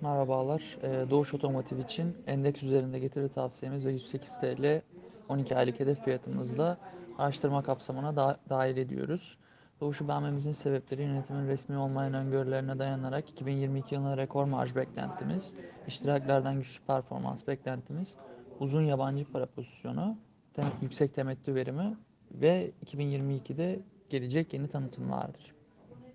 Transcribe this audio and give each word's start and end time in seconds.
Merhabalar. 0.00 0.78
E, 0.82 1.10
Doğuş 1.10 1.34
Otomotiv 1.34 1.78
için 1.78 2.16
endeks 2.26 2.62
üzerinde 2.62 2.98
getiri 2.98 3.28
tavsiyemiz 3.28 3.86
ve 3.86 3.92
108 3.92 4.40
TL 4.40 4.82
12 5.28 5.56
aylık 5.56 5.80
hedef 5.80 6.04
fiyatımızla 6.04 6.78
araştırma 7.18 7.62
kapsamına 7.62 8.16
da 8.16 8.40
dahil 8.48 8.76
ediyoruz. 8.76 9.36
Doğuş'u 9.80 10.08
beğenmemizin 10.08 10.52
sebepleri 10.52 11.02
yönetimin 11.02 11.48
resmi 11.48 11.76
olmayan 11.76 12.14
öngörülerine 12.14 12.78
dayanarak 12.78 13.30
2022 13.30 13.94
yılına 13.94 14.16
rekor 14.16 14.44
marj 14.44 14.76
beklentimiz, 14.76 15.54
iştiraklerden 15.88 16.54
güçlü 16.56 16.84
performans 16.84 17.46
beklentimiz, 17.46 18.16
uzun 18.60 18.82
yabancı 18.82 19.32
para 19.32 19.46
pozisyonu, 19.46 20.16
tem 20.54 20.64
yüksek 20.82 21.14
temettü 21.14 21.54
verimi 21.54 21.96
ve 22.32 22.70
2022'de 22.86 23.80
gelecek 24.10 24.54
yeni 24.54 24.68
tanıtımlardır. 24.68 25.59